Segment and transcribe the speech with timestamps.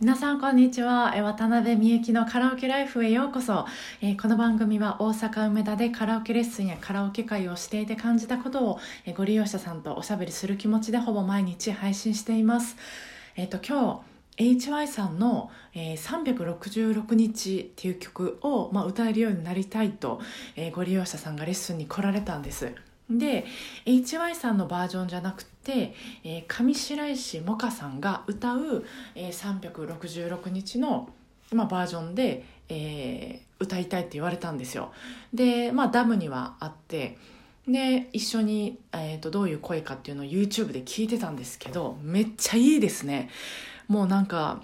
[0.00, 1.12] 皆さんこんにちは。
[1.20, 3.66] 渡辺美幸のカラオケライフへようこそ、
[4.00, 12.76] えー、この番組は大阪梅田でカラオケレッスンやカラオケ会をしていて感じたことを、えー、ご利用者さんとおしゃべりする気持ちでほぼ毎日配信しています。
[13.34, 14.04] えっ、ー、と今
[14.36, 20.20] 日 HY さんの、えー「366日」っていう曲を、まあ、歌えるようになりたいと、
[20.54, 22.72] え、ご利用者さんがレッスンに来られたんです
[23.10, 23.46] で
[23.86, 28.84] HY さんのバージョンじゃなくて、えー、上白石萌歌さんが歌う、
[29.14, 31.08] えー、366日の、
[31.52, 34.92] まあ、バージョンで、えー、歌いたいって言われたんですよ。
[35.32, 37.16] でまあダムにはあって
[37.66, 43.30] で一緒に、えーと、どういう声かっていうのを YouTube で聞いてたんですけどめっちゃいいですね。
[43.88, 44.62] もうなんか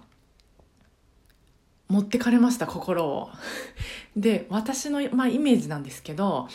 [1.89, 3.31] 持ってかれました心を。
[4.17, 6.49] で私の、まあ、イメージなんですけど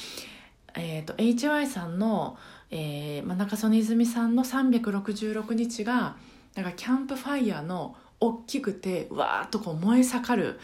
[0.76, 2.38] えーと、HY さんの、
[2.72, 6.16] えーまあ、中曽根泉さんの366日が
[6.56, 10.60] なんかキャンプファイヤーの大きくてわーっとこう燃え盛る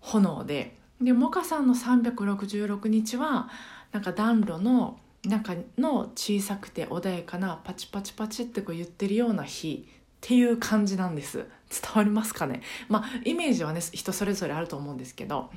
[0.00, 0.76] 炎で。
[1.00, 3.48] でモカさんの366日は
[3.92, 9.88] なんか暖炉の中の小さくて穏やかなパチパチパチってこう言ってるような日
[10.22, 11.38] っていう感じなんです。
[11.38, 11.46] 伝
[11.94, 12.62] わりますかね？
[12.88, 15.50] まあイメージはね人それぞれあると思うんですけど。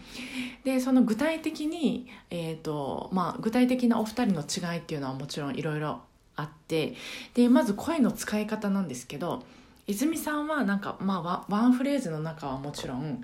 [0.64, 6.02] でその具体的に、えーとまあ、具体的なお二人の違いっていうのはもちろんいろいろ
[6.36, 6.96] あって。
[7.34, 9.44] でまず声の使い方なんですけど
[9.86, 13.22] 泉さんはなんか、まあ、ワンフレーズの中はもちろん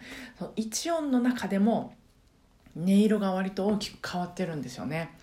[0.57, 1.95] 一音の中でも
[2.75, 5.15] 音色が割と大きく変わってるんですよね。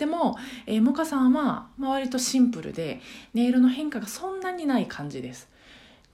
[0.00, 3.02] でも、えー、モカさんは、まあ、割とシンプルで
[3.36, 5.46] 音色の変化がそんなにない感じです。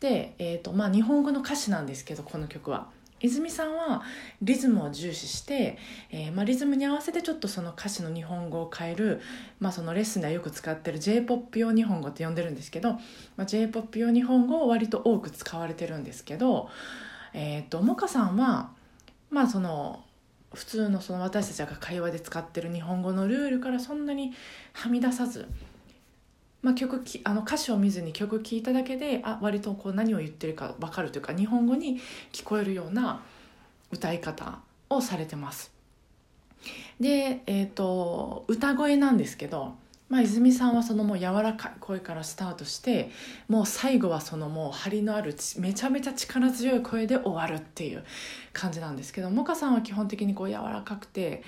[0.01, 2.89] で、えーとまあ、日本語の歌詞なんですけどこの曲は。
[3.21, 4.03] 泉さんは
[4.43, 5.79] リズムを重視して、
[6.11, 9.23] えーまあ、リズムに合わせてちょっとその歌詞の日本語を変える、
[9.61, 12.95] まあ、そのレッスンではよく使ってる j p o p 用日本語って呼んでるんですけど、
[13.37, 16.69] まあ、j p o p 用日本語を割と多く使われてるんですけど、
[17.33, 18.73] えーと、とモカさんは、
[19.31, 20.05] まあ、その
[20.57, 24.33] 普通のその私たちが会話で使ってる日本語のルールからそんなに
[24.73, 25.47] はみ出さず、
[26.63, 32.01] まあ、曲きあの歌詞を見ずに曲聴いただけであ割とこう何を言ってるか分かるというか日本語に
[32.33, 33.23] 聞こえるような
[33.91, 35.71] 歌い方をされてます。
[36.99, 39.75] で、えーと歌声なんですけど
[40.09, 43.11] まあ、泉さんはそのもう柔らかい声からスタートして
[43.49, 48.05] もう最後はそのもう張りのあるめちゃめちゃ力強い声で終わるっていう
[48.53, 51.43] 感じなんですけど萌歌さんは基本的にこう柔らかくて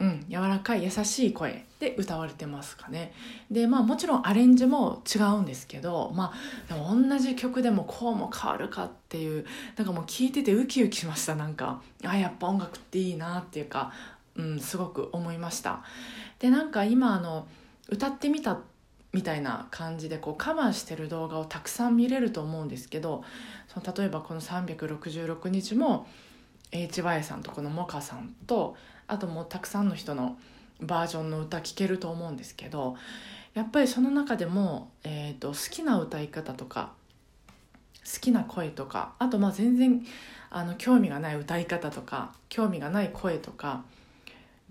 [0.00, 3.12] うん柔らかい優しい声で歌われてますかね。
[3.50, 6.32] でまあもちろんアレンジも違うんですけどま
[6.70, 9.44] あ同じ曲でもこうも変わるかっていう
[9.76, 11.34] なんかもう聞いててウキウキしました。
[11.34, 13.92] なんかあやっぱ音楽っていいなっていうか
[14.38, 15.82] うん、すごく思いました。
[16.38, 17.46] でなんか今あの
[17.88, 18.60] 歌ってみた
[19.12, 23.24] みたいな感じでこうカバーしてる動画をたくさん見れると思うんですけど
[23.66, 26.06] その例えばこの366日も
[26.72, 28.76] HY さんとこのモカさんと
[29.06, 30.36] あともうたくさんの人の
[30.80, 32.96] バージョンの歌聴けると思うんですけど
[33.54, 36.92] やっぱりその中でも、えーと、好きな歌い方とか
[38.04, 40.04] 好きな声とかあとまあ全然
[40.50, 43.82] あの興味がない歌い方とか興味がない声とか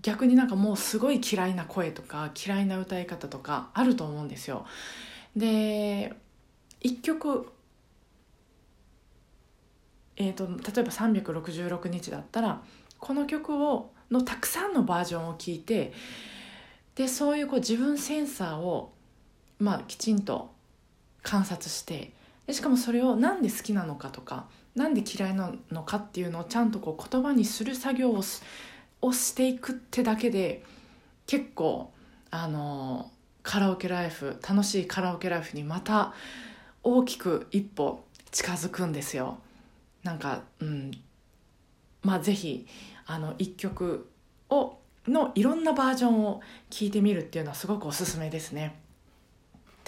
[0.02, 4.66] 逆になんかもうすごい嫌いな声とか嫌いな歌い方とかあると思うんですよ。
[5.36, 6.14] で
[6.80, 7.52] 1曲
[10.20, 12.60] えーと、例えば366日だったら
[12.98, 15.92] この曲をのたくさんのバージョンを聴いて
[16.96, 18.92] でそういうこう自分センサーを、
[19.60, 20.50] まあ、きちんと
[21.22, 22.12] 観察して
[22.46, 28.22] でしかもそれを何で好きなのかとか何で嫌いなのかっていうのをちゃんとこう言葉にする作業を
[29.00, 30.62] をしていくってだけで
[31.26, 31.92] 結構
[32.30, 33.10] あの
[33.42, 36.12] カラオケライフ楽しいカラオケライフにまた
[36.82, 39.38] 大きく一歩近づくんですよ。
[40.02, 40.90] なんかうん
[42.02, 42.66] まあ是非
[43.06, 44.08] あの1曲
[44.50, 48.76] をのいろんなバージョンを聴いてみるっていうのはすごくおすすめですね。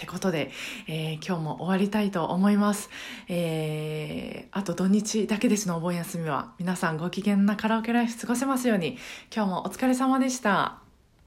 [0.00, 0.50] ってことで、
[0.88, 2.88] えー、今日も終わりたいと思います。
[3.28, 8.96] えー、あと土日だけですのお盆休みは皆さんご機嫌なカラオケライフ過ごせますように
[9.34, 10.79] 今日もお疲れ様でした。